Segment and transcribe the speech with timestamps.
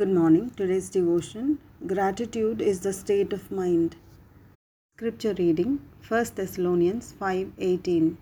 [0.00, 0.50] Good morning.
[0.56, 3.96] Today's devotion Gratitude is the state of mind.
[4.98, 5.70] Scripture reading
[6.06, 8.18] 1 Thessalonians 5:18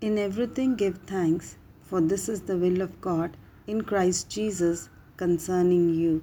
[0.00, 1.52] In everything give thanks
[1.90, 4.88] for this is the will of God in Christ Jesus
[5.18, 6.16] concerning you.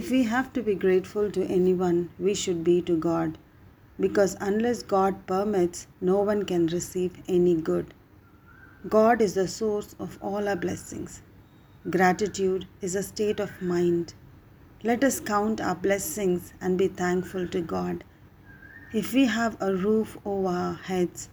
[0.00, 3.36] If we have to be grateful to anyone, we should be to God
[4.08, 7.92] because unless God permits, no one can receive any good.
[9.00, 11.20] God is the source of all our blessings.
[11.88, 14.12] Gratitude is a state of mind.
[14.84, 18.04] Let us count our blessings and be thankful to God.
[18.92, 21.30] If we have a roof over our heads,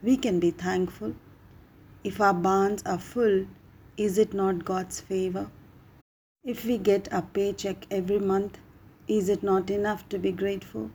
[0.00, 1.16] we can be thankful.
[2.04, 3.46] If our barns are full,
[3.96, 5.50] is it not God's favor?
[6.44, 8.58] If we get a paycheck every month,
[9.08, 10.92] is it not enough to be grateful?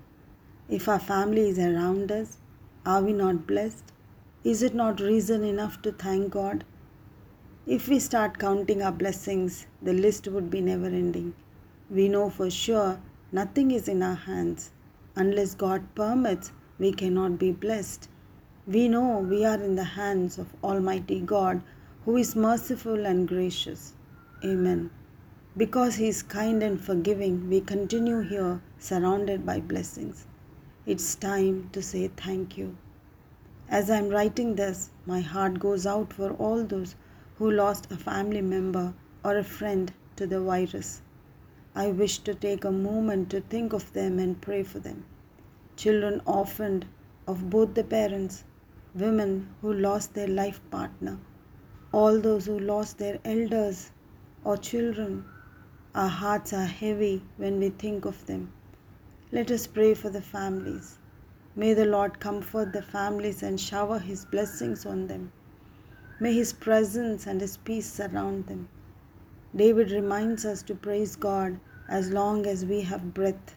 [0.70, 2.38] If our family is around us,
[2.86, 3.92] are we not blessed?
[4.46, 6.64] Is it not reason enough to thank God?
[7.70, 11.36] If we start counting our blessings, the list would be never ending.
[11.92, 13.00] We know for sure
[13.32, 14.72] nothing is in our hands.
[15.16, 18.10] Unless God permits, we cannot be blessed.
[18.66, 21.62] We know we are in the hands of Almighty God,
[22.06, 23.94] who is merciful and gracious.
[24.44, 24.90] Amen.
[25.56, 30.26] Because He is kind and forgiving, we continue here surrounded by blessings.
[30.88, 32.76] It's time to say thank you.
[33.70, 36.96] As I'm writing this, my heart goes out for all those
[37.40, 41.02] who lost a family member or a friend to the virus.
[41.74, 45.06] I wish to take a moment to think of them and pray for them.
[45.78, 46.86] Children orphaned
[47.26, 48.44] of both the parents,
[48.94, 51.18] women who lost their life partner,
[51.94, 53.92] all those who lost their elders
[54.44, 55.24] or children.
[55.96, 58.52] Our hearts are heavy when we think of them.
[59.32, 60.98] Let us pray for the families.
[61.56, 65.32] May the Lord comfort the families and shower His blessings on them.
[66.22, 68.68] May His presence and His peace surround them.
[69.56, 73.56] David reminds us to praise God as long as we have breath.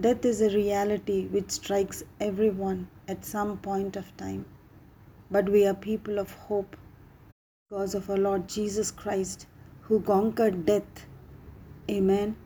[0.00, 4.44] Death is a reality which strikes everyone at some point of time.
[5.30, 6.76] But we are people of hope
[7.68, 9.46] because of our Lord Jesus Christ
[9.82, 11.06] who conquered death.
[11.90, 12.36] Amen.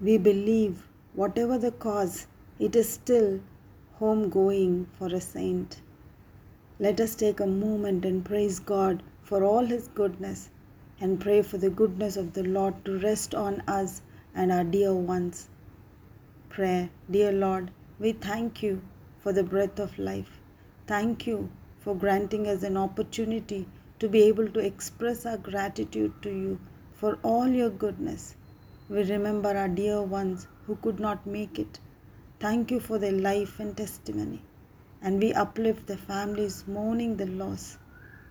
[0.00, 2.26] We believe, whatever the cause,
[2.58, 3.40] it is still
[3.94, 5.80] home going for a saint.
[6.80, 10.48] Let us take a moment and praise God for all His goodness
[11.00, 14.00] and pray for the goodness of the Lord to rest on us
[14.32, 15.48] and our dear ones.
[16.48, 18.80] Prayer Dear Lord, we thank you
[19.18, 20.38] for the breath of life.
[20.86, 21.50] Thank you
[21.80, 23.66] for granting us an opportunity
[23.98, 26.60] to be able to express our gratitude to you
[26.94, 28.36] for all your goodness.
[28.88, 31.80] We remember our dear ones who could not make it.
[32.38, 34.42] Thank you for their life and testimony
[35.02, 37.78] and we uplift the families mourning the loss.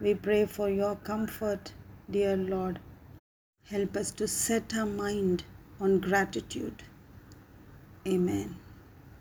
[0.02, 1.72] We pray for your comfort,
[2.10, 2.80] dear Lord.
[3.66, 5.44] Help us to set our mind
[5.80, 6.84] on gratitude.
[8.08, 8.56] Amen.